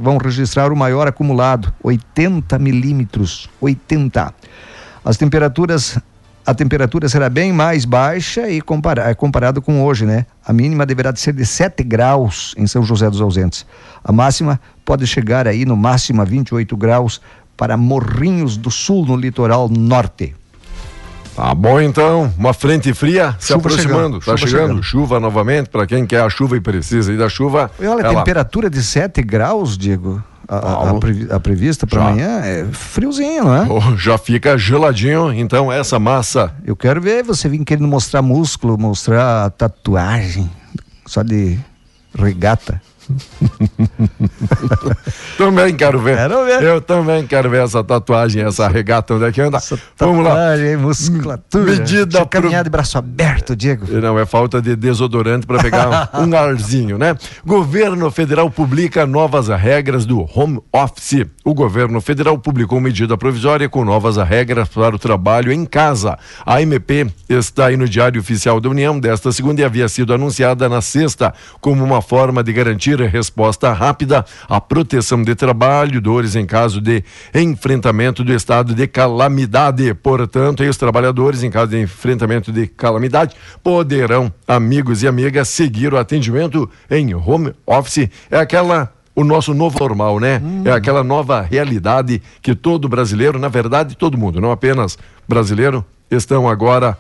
[0.00, 3.48] vão registrar o maior acumulado, 80 milímetros.
[3.61, 4.35] 80.
[5.04, 5.98] As temperaturas
[6.46, 10.26] a temperatura será bem mais baixa e compara, comparado com hoje, né?
[10.46, 13.66] A mínima deverá ser de 7 graus em São José dos Ausentes.
[14.04, 17.20] A máxima pode chegar aí no máximo a 28 graus
[17.56, 20.37] para Morrinhos do Sul, no litoral norte.
[21.37, 24.68] Tá bom então, uma frente fria se chuva aproximando, chegando, tá chegando.
[24.68, 24.83] chegando.
[24.83, 27.70] chuva novamente, para quem quer a chuva e precisa e da chuva.
[27.79, 28.14] E olha, ela...
[28.14, 33.66] temperatura de 7 graus, Diego a, a, a prevista para amanhã é friozinho, não é?
[33.68, 36.55] Oh, já fica geladinho, então essa massa.
[36.64, 40.51] Eu quero ver você vir querendo mostrar músculo, mostrar tatuagem,
[41.05, 41.59] só de
[42.16, 42.81] regata.
[45.38, 46.16] também quero ver.
[46.16, 46.62] Quero ver.
[46.62, 49.58] Eu também quero ver essa tatuagem, essa regata, onde é que anda.
[49.58, 50.36] Essa Vamos lá.
[50.78, 51.64] musculatura.
[51.64, 52.28] Medida pro...
[52.28, 53.86] caminhar de braço aberto, Diego.
[54.00, 57.16] Não, é falta de desodorante para pegar um arzinho, né?
[57.44, 61.26] Governo federal publica novas regras do home office.
[61.44, 66.18] O governo federal publicou medida provisória com novas regras para o trabalho em casa.
[66.44, 70.68] A MP está aí no Diário Oficial da União desta segunda e havia sido anunciada
[70.68, 76.80] na sexta como uma forma de garantir resposta rápida à proteção de trabalhadores em caso
[76.80, 77.04] de
[77.35, 79.92] enfrentamento do estado de calamidade.
[79.94, 85.98] Portanto, os trabalhadores, em caso de enfrentamento de calamidade, poderão, amigos e amigas, seguir o
[85.98, 88.09] atendimento em home office.
[88.30, 90.40] É aquela o nosso novo normal, né?
[90.44, 90.62] Hum.
[90.64, 96.48] É aquela nova realidade que todo brasileiro, na verdade, todo mundo, não apenas brasileiro, estão
[96.48, 96.96] agora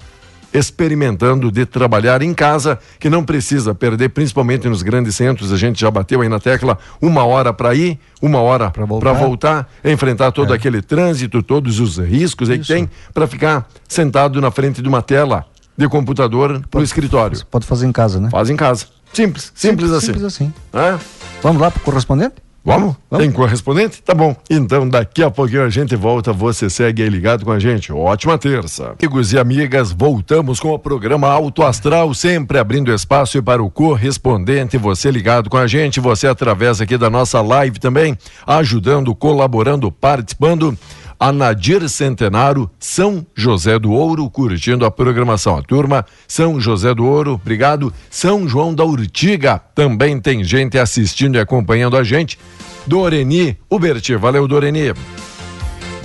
[0.56, 5.78] experimentando de trabalhar em casa, que não precisa perder, principalmente nos grandes centros, a gente
[5.78, 9.12] já bateu aí na tecla, uma hora para ir, uma hora para voltar.
[9.12, 10.56] voltar, enfrentar todo é.
[10.56, 15.02] aquele trânsito, todos os riscos aí que tem, para ficar sentado na frente de uma
[15.02, 15.44] tela
[15.76, 17.38] de computador para o escritório.
[17.50, 18.30] Pode fazer em casa, né?
[18.30, 18.86] Faz em casa.
[19.12, 20.06] Simples, simples, simples assim.
[20.06, 20.52] Simples assim.
[20.72, 20.98] É?
[21.42, 22.45] Vamos lá para o correspondente?
[22.66, 22.96] Vamos?
[23.08, 23.24] Vamos?
[23.24, 24.02] Tem correspondente?
[24.02, 24.34] Tá bom.
[24.50, 26.32] Então, daqui a pouquinho a gente volta.
[26.32, 27.92] Você segue aí ligado com a gente.
[27.92, 28.96] Ótima terça.
[28.98, 34.76] Amigos e amigas, voltamos com o programa Alto Astral, sempre abrindo espaço para o correspondente.
[34.78, 40.76] Você ligado com a gente, você através aqui da nossa live também, ajudando, colaborando, participando
[41.18, 45.56] a Nadir Centenário, São José do Ouro, curtindo a programação.
[45.56, 47.92] A turma, São José do Ouro, obrigado.
[48.10, 52.38] São João da Urtiga, também tem gente assistindo e acompanhando a gente.
[52.86, 54.92] Doreni, Uberti, valeu Doreni.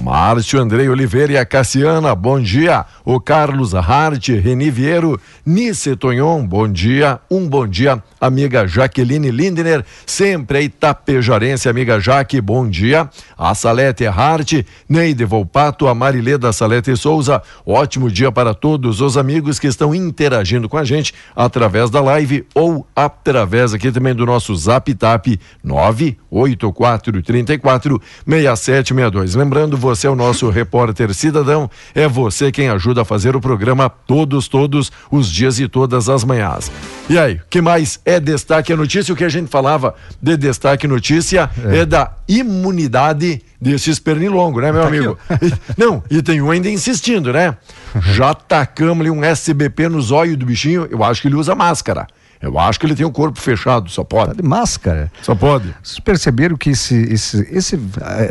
[0.01, 2.83] Márcio Andrei Oliveira e a Cassiana, bom dia.
[3.05, 7.19] O Carlos Hart, Reni Vieiro, Nice Tonhon, bom dia.
[7.29, 13.07] Um bom dia, amiga Jaqueline Lindner, sempre a Itapejarense, amiga Jaque, bom dia.
[13.37, 19.59] A Salete Hart, Neide Volpato, a Marileda Salete Souza, ótimo dia para todos os amigos
[19.59, 24.55] que estão interagindo com a gente através da live ou através aqui também do nosso
[24.55, 25.27] Zap Tap
[25.63, 29.35] 98434 6762.
[29.35, 33.41] Lembrando, você você é o nosso repórter cidadão, é você quem ajuda a fazer o
[33.41, 36.71] programa todos, todos os dias e todas as manhãs.
[37.09, 39.13] E aí, o que mais é destaque a notícia?
[39.13, 44.71] O que a gente falava de destaque notícia é, é da imunidade desses pernilongos, né,
[44.71, 45.17] meu tá amigo?
[45.41, 47.57] E, não, e tem um ainda insistindo, né?
[48.13, 52.07] Já tacamos ali um SBP nos olhos do bichinho, eu acho que ele usa máscara.
[52.41, 54.29] Eu acho que ele tem o corpo fechado, só pode.
[54.29, 55.11] Tá de máscara.
[55.21, 55.75] Só pode.
[55.83, 57.79] Vocês perceberam que esse, esse, esse,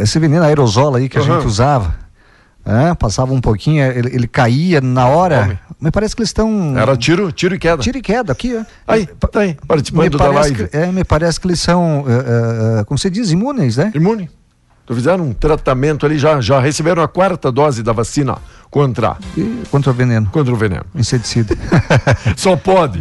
[0.01, 1.95] esse veneno aerosol aí que a gente usava,
[2.65, 5.43] é, passava um pouquinho, ele, ele caía na hora.
[5.43, 5.59] Homem.
[5.79, 6.77] Mas parece que eles estão.
[6.77, 7.83] Era tiro, tiro e queda.
[7.83, 8.65] Tiro e queda, aqui, ó.
[8.87, 10.69] Aí, tá aí, participando da live.
[10.69, 13.91] Que, é, me parece que eles são, uh, uh, como você diz, imunes, né?
[13.95, 14.29] Imune.
[14.91, 19.17] Então fizeram um tratamento ali, já, já receberam a quarta dose da vacina contra.
[19.37, 20.29] E contra o veneno.
[20.33, 20.85] Contra o veneno.
[20.97, 21.57] Inseticida.
[22.37, 23.01] Só pode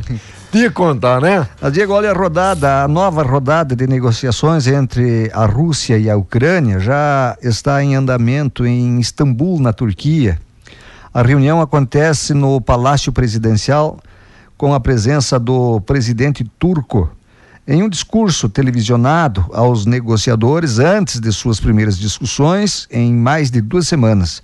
[0.52, 1.48] te contar, né?
[1.60, 6.16] A Diego, olha a rodada, a nova rodada de negociações entre a Rússia e a
[6.16, 10.40] Ucrânia já está em andamento em Istambul, na Turquia.
[11.12, 13.98] A reunião acontece no Palácio Presidencial
[14.56, 17.10] com a presença do presidente turco
[17.72, 23.88] Em um discurso televisionado aos negociadores antes de suas primeiras discussões, em mais de duas
[23.88, 24.42] semanas,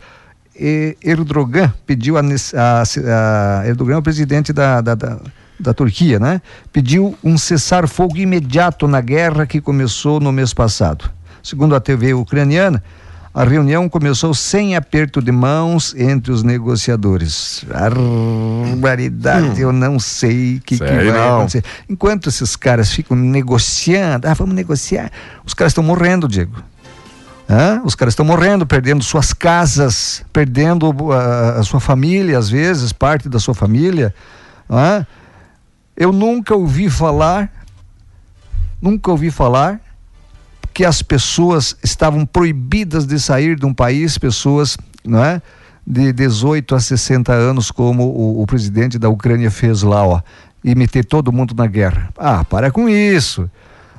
[1.04, 5.20] Erdogan pediu a, a, a Erdogan, o presidente da, da, da,
[5.60, 6.40] da Turquia, né?
[6.72, 11.10] Pediu um cessar-fogo imediato na guerra que começou no mês passado.
[11.42, 12.84] Segundo a TV ucraniana,
[13.36, 17.66] a reunião começou sem aperto de mãos entre os negociadores.
[17.68, 19.68] Barbaridade, hum.
[19.68, 21.40] eu não sei o que, que, vai não.
[21.40, 21.62] acontecer.
[21.90, 25.12] Enquanto esses caras ficam negociando, ah, vamos negociar,
[25.46, 26.64] os caras estão morrendo, Diego.
[27.50, 27.82] Hã?
[27.84, 33.28] Os caras estão morrendo, perdendo suas casas, perdendo uh, a sua família, às vezes, parte
[33.28, 34.16] da sua família.
[34.70, 35.06] Hã?
[35.98, 37.52] Eu nunca ouvi falar,
[38.82, 39.82] nunca ouvi falar
[40.76, 45.42] que as pessoas estavam proibidas de sair de um país, pessoas, não é?
[45.88, 50.20] De 18 a 60 anos, como o, o presidente da Ucrânia fez lá, ó,
[50.62, 52.10] e meter todo mundo na guerra.
[52.18, 53.50] Ah, para com isso.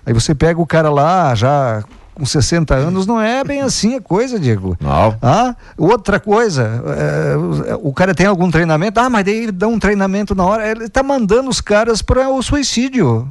[0.04, 4.00] Aí você pega o cara lá, já com 60 anos, não é bem assim a
[4.02, 4.76] coisa, Diego.
[4.78, 5.16] Não.
[5.22, 10.34] Ah, outra coisa, é, o cara tem algum treinamento, ah, mas daí dá um treinamento
[10.34, 13.26] na hora, ele está mandando os caras para o suicídio.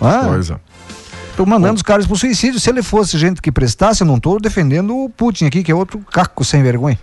[0.00, 0.58] Ah, coisa.
[1.40, 2.60] Estou mandando os caras pro suicídio.
[2.60, 5.74] Se ele fosse gente que prestasse, eu não estou defendendo o Putin aqui, que é
[5.74, 6.98] outro caco sem vergonha.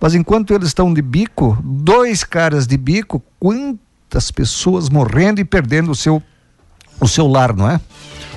[0.00, 5.90] Mas enquanto eles estão de bico, dois caras de bico, quantas pessoas morrendo e perdendo
[5.90, 6.22] o seu,
[7.00, 7.80] o seu lar, não é?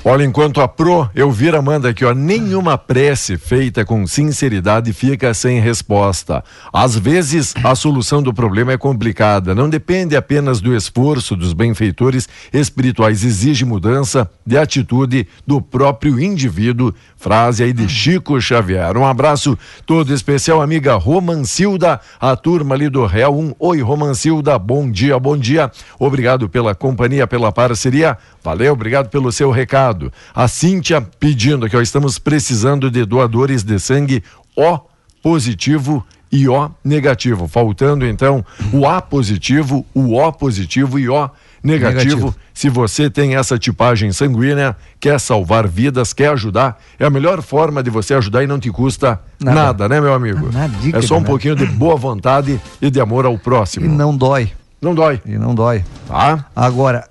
[0.08, 5.34] Olha, enquanto a Pro, eu vira manda aqui, ó, nenhuma prece feita com sinceridade fica
[5.34, 6.44] sem resposta.
[6.72, 12.30] Às vezes, a solução do problema é complicada, não depende apenas do esforço dos benfeitores
[12.54, 16.94] espirituais, exige mudança de atitude do próprio indivíduo.
[17.18, 18.96] Frase aí de Chico Xavier.
[18.96, 23.56] Um abraço todo especial, amiga Romancilda, a turma ali do Real 1.
[23.58, 25.72] Oi, Romancilda, bom dia, bom dia.
[25.98, 28.16] Obrigado pela companhia, pela parceria.
[28.44, 29.95] Valeu, obrigado pelo seu recado.
[30.34, 34.24] A Cíntia pedindo que ó, estamos precisando de doadores de sangue
[34.56, 34.80] O
[35.22, 37.48] positivo e O negativo.
[37.48, 41.30] Faltando então o A positivo, o O positivo e O
[41.64, 42.06] negativo.
[42.06, 42.36] negativo.
[42.54, 47.84] Se você tem essa tipagem sanguínea, quer salvar vidas, quer ajudar, é a melhor forma
[47.84, 50.50] de você ajudar e não te custa nada, nada né, meu amigo?
[50.52, 53.86] Nada, é só um pouquinho de boa vontade e de amor ao próximo.
[53.86, 54.52] E não dói.
[54.82, 55.22] Não dói.
[55.26, 55.84] E não dói.
[56.08, 56.46] Tá?
[56.56, 57.08] Agora,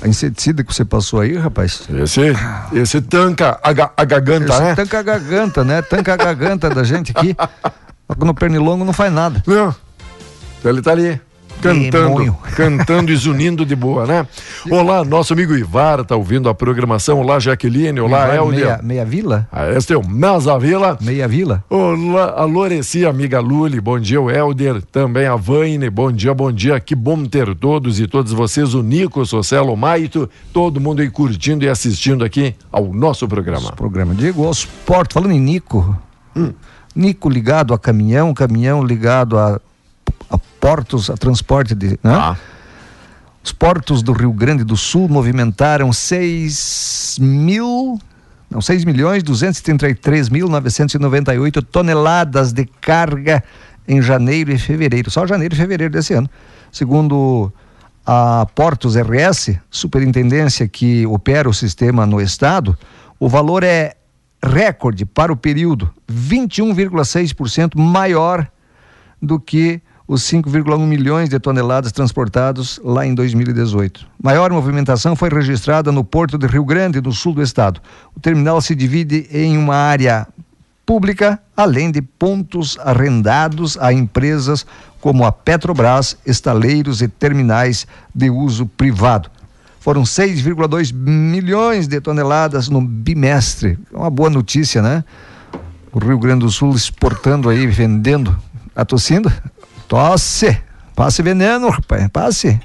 [0.00, 1.82] a inseticida que você passou aí, rapaz.
[2.02, 2.20] Esse,
[2.72, 4.74] esse tanca a, a garganta, esse né?
[4.74, 5.82] Tanca a garganta, né?
[5.82, 7.36] Tanca a garganta da gente aqui.
[8.16, 9.42] No pernilongo não faz nada.
[9.46, 9.74] Não.
[10.64, 11.20] Ele tá ali
[11.60, 14.26] cantando, cantando e zunindo de boa, né?
[14.70, 17.20] Olá, nosso amigo Ivar tá ouvindo a programação.
[17.20, 18.00] Olá, Jaqueline.
[18.00, 18.58] Olá, Helder.
[18.58, 19.48] Meia, meia Vila?
[19.52, 20.98] Ah, este é o Mesa Vila.
[21.00, 21.64] Meia Vila.
[21.68, 23.80] Olá, a Loreci, amiga Luli.
[23.80, 24.82] Bom dia, o Helder.
[24.82, 25.90] Também a Vaine.
[25.90, 26.78] Bom dia, bom dia.
[26.80, 28.74] Que bom ter todos e todas vocês.
[28.74, 30.28] O Nico, Socielo, o Maito.
[30.52, 33.62] Todo mundo aí curtindo e assistindo aqui ao nosso programa.
[33.62, 34.14] Nosso programa.
[34.14, 35.96] Diego, aos portos, falando em Nico.
[36.36, 36.52] Hum.
[36.94, 39.60] Nico ligado a caminhão, caminhão ligado a
[40.60, 41.90] portos, a transporte de.
[42.02, 42.14] Né?
[42.14, 42.36] Ah.
[43.42, 47.98] Os portos do Rio Grande do Sul movimentaram 6 mil.
[48.50, 53.44] Não, 6 milhões 233 mil 998 toneladas de carga
[53.86, 55.10] em janeiro e fevereiro.
[55.10, 56.28] Só janeiro e fevereiro desse ano.
[56.70, 57.52] Segundo
[58.06, 62.76] a Portos RS, superintendência que opera o sistema no estado,
[63.18, 63.96] o valor é
[64.42, 68.48] recorde para o período, 21,6% maior
[69.20, 74.06] do que os 5,1 milhões de toneladas transportados lá em 2018.
[74.22, 77.78] Maior movimentação foi registrada no Porto de Rio Grande, no sul do estado.
[78.16, 80.26] O terminal se divide em uma área
[80.86, 84.64] pública, além de pontos arrendados a empresas
[84.98, 89.30] como a Petrobras, estaleiros e terminais de uso privado.
[89.78, 93.78] Foram 6,2 milhões de toneladas no bimestre.
[93.92, 95.04] É uma boa notícia, né?
[95.92, 98.34] O Rio Grande do Sul exportando aí, vendendo.
[98.74, 99.30] Tá tossindo?
[99.88, 100.62] Tosse.
[100.94, 102.06] Passe veneno, rapaz.
[102.08, 102.60] Passe.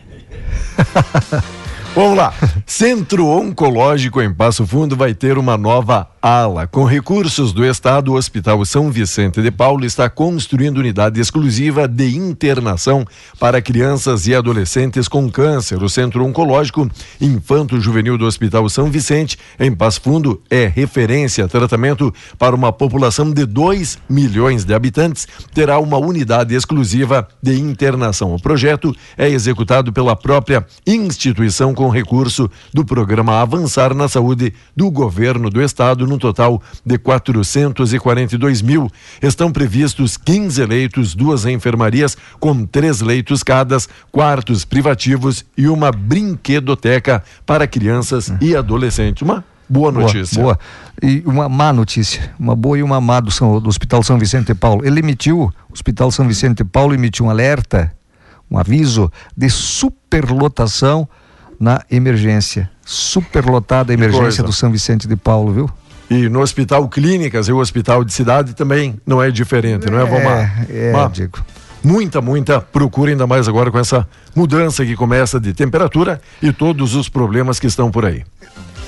[1.95, 2.33] Vamos lá.
[2.65, 6.65] Centro Oncológico em Passo Fundo vai ter uma nova ala.
[6.65, 12.15] Com recursos do Estado, o Hospital São Vicente de Paulo está construindo unidade exclusiva de
[12.15, 13.05] internação
[13.37, 15.83] para crianças e adolescentes com câncer.
[15.83, 22.13] O Centro Oncológico Infanto Juvenil do Hospital São Vicente, em Passo Fundo, é referência tratamento
[22.39, 25.27] para uma população de 2 milhões de habitantes.
[25.53, 28.33] Terá uma unidade exclusiva de internação.
[28.33, 34.89] O projeto é executado pela própria instituição com recurso do programa Avançar na Saúde do
[34.89, 38.89] Governo do Estado num total de 442 mil.
[39.21, 43.77] Estão previstos 15 leitos, duas enfermarias com três leitos cada,
[44.11, 49.23] quartos privativos e uma brinquedoteca para crianças e adolescentes.
[49.23, 50.41] Uma boa notícia.
[50.41, 50.59] Boa, boa.
[51.01, 54.47] E uma má notícia, uma boa e uma má do, São, do Hospital São Vicente
[54.47, 54.85] de Paulo.
[54.85, 57.91] Ele emitiu, o Hospital São Vicente de Paulo emitiu um alerta,
[58.49, 61.07] um aviso de superlotação
[61.59, 62.69] na emergência.
[62.85, 65.69] Superlotada a emergência do São Vicente de Paulo, viu?
[66.09, 70.05] E no Hospital Clínicas e o Hospital de Cidade também não é diferente, não é,
[70.05, 70.65] Vomar?
[70.69, 71.39] É, é Mas Diego.
[71.83, 76.93] muita, muita procura, ainda mais agora com essa mudança que começa de temperatura e todos
[76.95, 78.23] os problemas que estão por aí.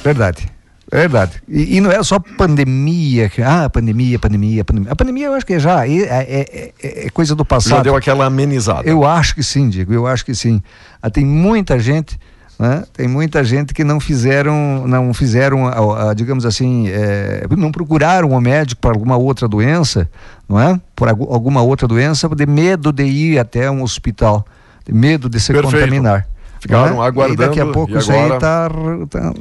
[0.03, 0.47] Verdade.
[0.91, 1.41] Verdade.
[1.49, 4.91] E, e não é só pandemia, que- ah, pandemia, pandemia, pandemia.
[4.91, 7.83] A pandemia eu acho que já é, é- é- é coisa do Já passado.
[7.83, 8.87] deu aquela amenizada.
[8.87, 10.61] Eu acho que sim, Diego, eu acho que sim.
[11.01, 12.19] Ah, tem muita gente,
[12.59, 12.83] né?
[12.93, 15.69] Tem muita gente que não fizeram, não fizeram,
[16.15, 20.09] digamos assim, eh, não procuraram o médico para alguma outra doença,
[20.47, 20.79] não é?
[20.95, 24.45] Por algu- alguma outra doença, de medo de ir até um hospital,
[24.85, 25.73] de medo de se Perfeito.
[25.75, 26.27] contaminar.
[26.59, 27.07] Ficaram não é?
[27.07, 28.69] aguardando, E daqui a pouco isso agora- aí tá,
[29.09, 29.33] tá,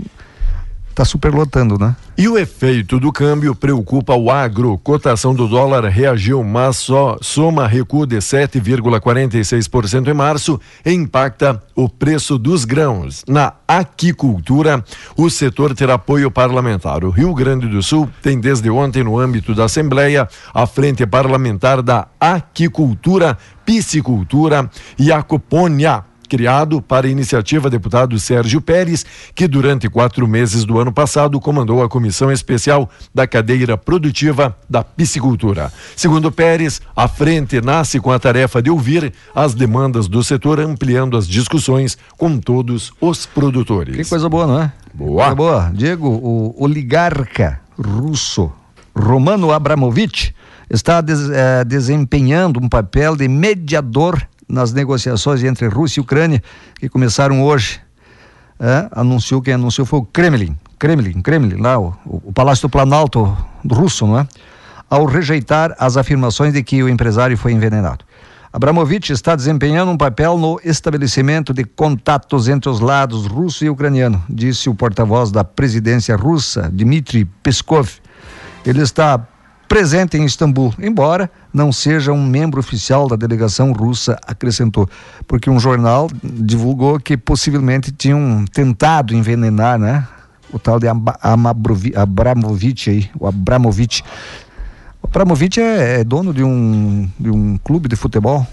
[0.95, 1.97] tá superlotando, né?
[2.17, 4.79] E o efeito do câmbio preocupa o agro.
[4.79, 11.89] Cotação do dólar reagiu, mas só soma recuo de 7,46% em março e impacta o
[11.89, 13.25] preço dos grãos.
[13.27, 14.85] Na aquicultura,
[15.17, 17.03] o setor terá apoio parlamentar.
[17.05, 21.83] O Rio Grande do Sul tem desde ontem, no âmbito da Assembleia, a Frente Parlamentar
[21.83, 26.05] da Aquicultura, Piscicultura e Acopônia
[26.39, 31.89] criado para iniciativa deputado Sérgio Pérez, que durante quatro meses do ano passado comandou a
[31.89, 35.73] comissão especial da cadeira produtiva da piscicultura.
[35.95, 41.17] Segundo Pérez, a frente nasce com a tarefa de ouvir as demandas do setor, ampliando
[41.17, 43.95] as discussões com todos os produtores.
[43.95, 44.73] Que coisa boa, não é?
[44.93, 45.23] Boa.
[45.23, 45.71] Coisa boa.
[45.73, 48.51] Diego, o oligarca russo
[48.97, 50.35] Romano Abramovich
[50.69, 56.43] está des- eh, desempenhando um papel de mediador nas negociações entre Rússia e Ucrânia
[56.79, 57.81] que começaram hoje.
[58.59, 63.37] É, anunciou quem anunciou foi o Kremlin, Kremlin, Kremlin, lá o, o Palácio do Planalto
[63.69, 64.29] russo, não é?
[64.89, 68.05] Ao rejeitar as afirmações de que o empresário foi envenenado.
[68.53, 74.23] Abramovich está desempenhando um papel no estabelecimento de contatos entre os lados russo e ucraniano,
[74.29, 77.89] disse o porta-voz da presidência russa, Dmitry Peskov.
[78.65, 79.27] Ele está
[79.67, 84.89] presente em Istambul, embora não seja um membro oficial da delegação russa, acrescentou,
[85.29, 90.07] porque um jornal divulgou que possivelmente tinham tentado envenenar, né?
[90.53, 90.87] O tal de
[91.95, 94.03] Abramovich aí, o Abramovich.
[95.01, 98.47] O Abramovich é, é dono de um, de um clube de futebol,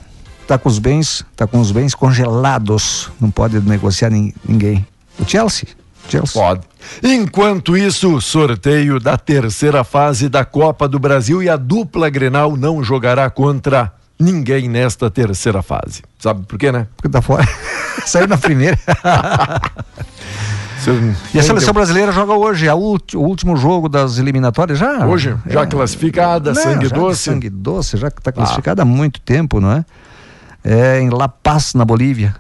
[0.48, 4.86] tá com os bens, tá com os bens congelados, não pode negociar nin- ninguém.
[5.20, 5.68] O Chelsea,
[6.10, 6.34] Chelsea.
[6.42, 6.62] Pode.
[7.04, 12.84] Enquanto isso, sorteio da terceira fase da Copa do Brasil e a dupla Grenal não
[12.84, 16.02] jogará contra ninguém nesta terceira fase.
[16.20, 16.88] Sabe por quê, né?
[16.96, 17.48] Porque tá fora.
[18.06, 18.78] Saiu na primeira.
[21.34, 25.06] E a seleção brasileira joga hoje, a ulti- o último jogo das eliminatórias já.
[25.06, 27.24] Hoje, já classificada, sangue já doce.
[27.24, 29.86] Sangue doce, já está classificada há muito tempo, não é?
[30.64, 32.36] É em La Paz, na Bolívia.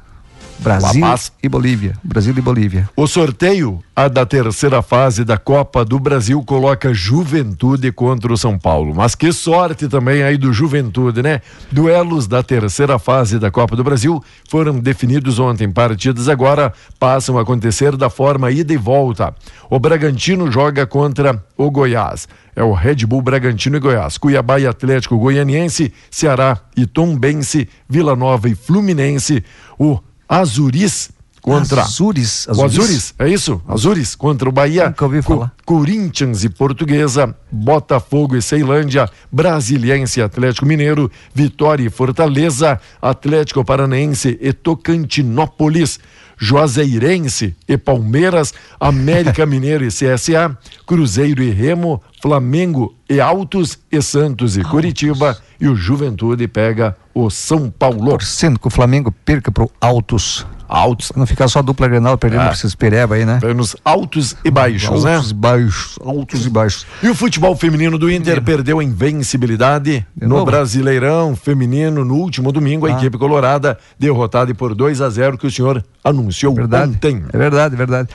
[0.61, 1.03] Brasil
[1.41, 1.93] e Bolívia.
[2.03, 2.87] Brasil e Bolívia.
[2.95, 8.59] O sorteio, a da terceira fase da Copa do Brasil, coloca Juventude contra o São
[8.59, 8.93] Paulo.
[8.95, 11.41] Mas que sorte também aí do Juventude, né?
[11.71, 15.71] Duelos da terceira fase da Copa do Brasil foram definidos ontem.
[15.71, 19.33] Partidas agora passam a acontecer da forma ida e volta.
[19.67, 22.27] O Bragantino joga contra o Goiás.
[22.55, 24.17] É o Red Bull Bragantino e Goiás.
[24.17, 29.43] Cuiabá e Atlético Goianiense, Ceará e Tombense, Vila Nova e Fluminense.
[29.79, 29.99] O
[30.31, 31.09] Azuris
[31.41, 32.47] contra Azures.
[32.47, 33.61] o Azures, é isso?
[33.67, 34.85] Azures contra o Bahia.
[34.87, 35.53] Nunca ouvi Co- falar.
[35.65, 44.37] Corinthians e Portuguesa, Botafogo e Ceilândia, Brasiliense e Atlético Mineiro, Vitória e Fortaleza, Atlético Paranaense
[44.39, 45.99] e Tocantinópolis,
[46.37, 54.57] Juazeirense e Palmeiras, América Mineiro e CSA, Cruzeiro e Remo, Flamengo e Altos e Santos
[54.57, 58.09] e Curitiba e o Juventude pega o São Paulo.
[58.09, 60.45] Torcendo que o Flamengo perca pro Altos.
[60.67, 62.45] Altos, Pra não ficar só dupla Grenal perdendo Ah.
[62.45, 63.39] pra esses pereba aí, né?
[63.53, 65.15] nos altos e baixos, né?
[65.15, 65.99] Altos e baixos.
[66.01, 66.85] Altos e baixos.
[67.03, 70.45] E o futebol feminino do Inter perdeu a invencibilidade De no novo?
[70.45, 72.85] Brasileirão feminino no último domingo.
[72.87, 72.97] A Ah.
[72.97, 76.93] equipe colorada derrotada por 2 a 0 que o senhor anunciou Verdade.
[76.93, 77.21] ontem.
[77.33, 78.09] É verdade, é verdade.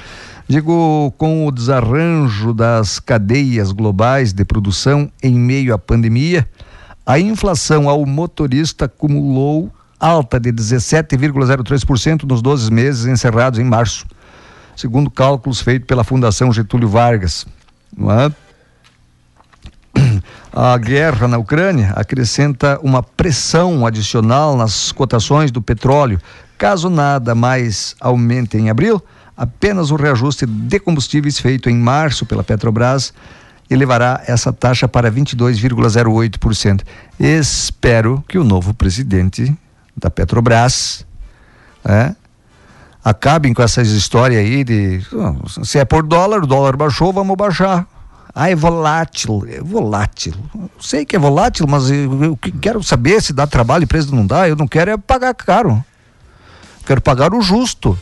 [0.49, 6.49] Digo, com o desarranjo das cadeias globais de produção em meio à pandemia,
[7.07, 14.05] a inflação ao motorista acumulou alta de 17,03% nos 12 meses encerrados em março,
[14.75, 17.47] segundo cálculos feitos pela Fundação Getúlio Vargas.
[17.97, 18.33] É?
[20.53, 26.21] A guerra na Ucrânia acrescenta uma pressão adicional nas cotações do petróleo.
[26.59, 29.01] Caso nada mais aumente em abril,
[29.37, 33.13] apenas o reajuste de combustíveis feito em março pela Petrobras
[33.69, 36.83] elevará essa taxa para 22,08%.
[37.19, 39.57] Espero que o novo presidente
[39.97, 41.07] da Petrobras
[41.85, 42.15] é,
[43.05, 45.01] acabem com essas histórias aí de
[45.65, 47.87] se é por dólar, o dólar baixou, vamos baixar.
[48.39, 50.35] Ah, é volátil, é volátil.
[50.79, 54.47] Sei que é volátil, mas eu, eu quero saber se dá trabalho, empresa não dá.
[54.47, 55.83] Eu não quero é pagar caro.
[56.85, 57.99] Quero pagar o justo.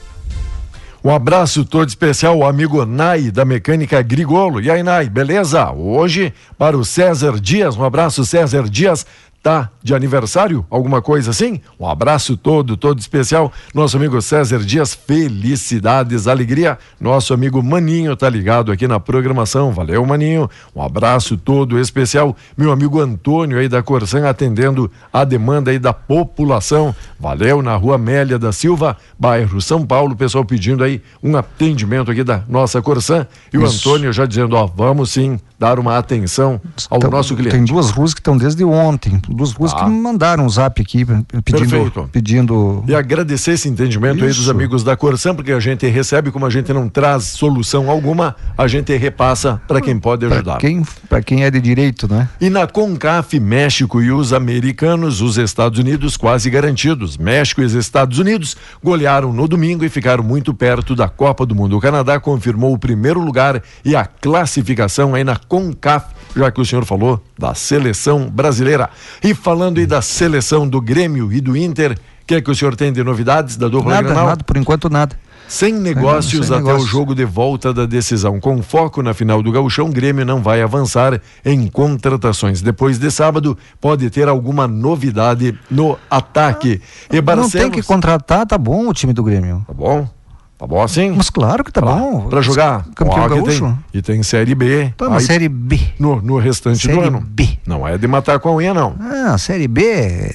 [1.04, 4.58] Um abraço todo especial ao amigo Nai da Mecânica Grigolo.
[4.58, 5.70] E aí, Nai, beleza?
[5.70, 7.76] Hoje para o César Dias.
[7.76, 9.04] Um abraço, César Dias
[9.44, 11.60] tá de aniversário, alguma coisa assim?
[11.78, 13.52] Um abraço todo, todo especial.
[13.74, 16.78] Nosso amigo César Dias, felicidades, alegria.
[16.98, 19.70] Nosso amigo Maninho tá ligado aqui na programação.
[19.70, 20.48] Valeu, Maninho.
[20.74, 22.34] Um abraço todo especial.
[22.56, 26.94] Meu amigo Antônio aí da Corsan atendendo a demanda aí da população.
[27.20, 30.16] Valeu, na rua Amélia da Silva, bairro São Paulo.
[30.16, 33.26] Pessoal pedindo aí um atendimento aqui da nossa Corsan.
[33.52, 37.54] E o Antônio já dizendo, ó, vamos sim dar uma atenção ao Então, nosso cliente.
[37.54, 41.04] Tem duas ruas que estão desde ontem, duas ruas que me mandaram um zap aqui
[41.44, 42.08] pedindo, Perfeito.
[42.12, 44.50] pedindo E agradecer esse entendimento aí dos Isso.
[44.50, 48.66] amigos da Corsan, porque a gente recebe, como a gente não traz solução alguma, a
[48.66, 50.58] gente repassa para quem pode para ajudar.
[50.58, 52.28] quem, pra quem é de direito, né?
[52.40, 57.16] E na CONCAF, México e os americanos, os Estados Unidos quase garantidos.
[57.16, 61.54] México e os Estados Unidos golearam no domingo e ficaram muito perto da Copa do
[61.54, 61.76] Mundo.
[61.76, 66.06] O Canadá confirmou o primeiro lugar e a classificação aí na CONCAF,
[66.36, 68.90] já que o senhor falou da seleção brasileira.
[69.22, 72.54] E falando aí da seleção do Grêmio e do Inter, o que é que o
[72.54, 74.26] senhor tem de novidades da dupla Nada, Grenal?
[74.26, 75.16] nada, por enquanto nada.
[75.46, 78.40] Sem negócios sem até o jogo de volta da decisão.
[78.40, 82.62] Com foco na final do Gauchão, Grêmio não vai avançar em contratações.
[82.62, 86.80] Depois de sábado, pode ter alguma novidade no ataque.
[87.12, 87.52] E Não Barcelos...
[87.52, 89.62] tem que contratar, tá bom o time do Grêmio.
[89.66, 90.08] Tá bom?
[90.56, 91.10] Tá bom assim?
[91.10, 92.28] Mas claro que tá bom.
[92.28, 92.84] Pra jogar?
[92.94, 93.64] Campeão gaúcho.
[93.64, 94.92] Tem, e tem Série B.
[94.96, 95.80] Tá, aí Série B.
[95.98, 97.20] no, no restante do Série ano.
[97.20, 97.58] B.
[97.66, 98.94] Não é de matar com a unha, não.
[99.00, 100.32] Ah, Série B,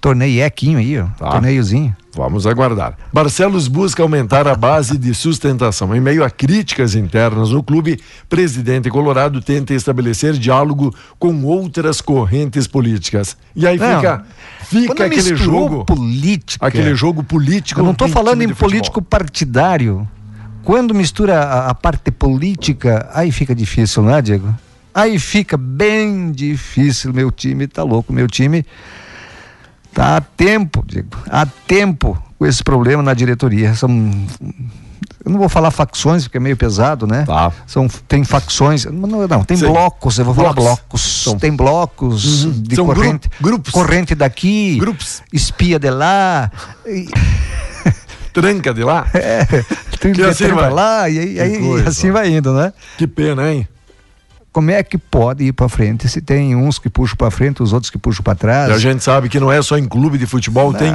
[0.00, 1.06] torneio equinho aí, ó.
[1.18, 1.30] Tá.
[1.32, 1.94] Torneiozinho.
[2.16, 2.96] Vamos aguardar.
[3.12, 5.94] Barcelos busca aumentar a base de sustentação.
[5.94, 12.66] Em meio a críticas internas no clube, presidente Colorado tenta estabelecer diálogo com outras correntes
[12.66, 13.36] políticas.
[13.54, 14.24] E aí Não, fica,
[14.68, 16.66] fica Quando aquele jogo, política.
[16.66, 17.80] aquele jogo político.
[17.80, 20.06] Eu não estou falando em político partidário.
[20.62, 24.54] Quando mistura a, a parte política, aí fica difícil, não é, Diego?
[24.94, 27.12] Aí fica bem difícil.
[27.12, 28.12] Meu time tá louco.
[28.12, 28.66] Meu time
[29.94, 33.74] tá há tempo, Diego, há tempo com esse problema na diretoria.
[33.74, 34.10] São,
[35.28, 37.24] eu não vou falar facções porque é meio pesado, né?
[37.26, 37.52] Tá.
[37.66, 39.66] São, tem facções, não, não tem Sim.
[39.66, 40.64] blocos, eu vou falar Blocos.
[40.80, 41.02] blocos.
[41.24, 42.50] São- Tem blocos Uhum.
[42.62, 43.72] de São gru- corrente, grupos.
[43.72, 45.22] corrente daqui, Grupos.
[45.32, 46.50] espia de lá,
[46.86, 47.06] e-
[48.32, 49.06] Tranca de lá.
[49.14, 49.44] é,
[49.98, 50.70] trilha assim vai.
[50.70, 52.72] lá, e, aí- assim vai indo, né?
[52.96, 53.66] Que pena, hein?
[54.52, 57.72] Como é que pode ir pra frente se tem uns que puxam pra frente, os
[57.72, 58.70] outros que puxam pra trás?
[58.72, 60.94] A gente sabe que não é só em clube de futebol, tem em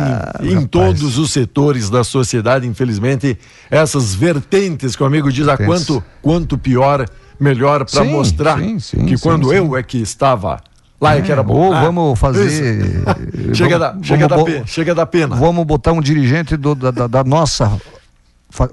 [0.55, 0.67] rapaz.
[0.69, 3.37] todos os setores da sociedade, infelizmente,
[3.69, 7.05] essas vertentes que o amigo diz a quanto, quanto pior,
[7.39, 10.59] melhor para mostrar sim, sim, que sim, quando eu é que estava
[10.99, 11.53] lá é, que era bom.
[11.67, 12.49] Ou Ah, vamos fazer.
[13.53, 15.35] chega, da, vamos- chega, da vamos bo- pe- chega da pena.
[15.35, 17.71] Vamos botar um dirigente do- da, da- da nossa.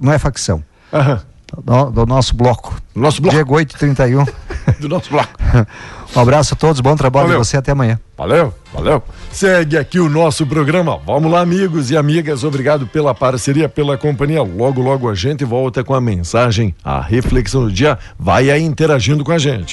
[0.01, 0.63] Não é facção.
[0.91, 1.21] Aham.
[1.63, 2.75] Do, do nosso bloco.
[2.95, 3.35] Nosso bloco.
[3.35, 4.25] Diego 831.
[4.79, 5.29] Do nosso bloco.
[6.15, 7.41] um abraço a todos, bom trabalho Valeu.
[7.41, 7.99] de você até amanhã.
[8.17, 9.01] Valeu, valeu.
[9.31, 10.99] Segue aqui o nosso programa.
[11.05, 12.43] Vamos lá, amigos e amigas.
[12.43, 14.43] Obrigado pela parceria, pela companhia.
[14.43, 17.97] Logo, logo a gente volta com a mensagem, a reflexão do dia.
[18.19, 19.69] Vai aí interagindo com a gente.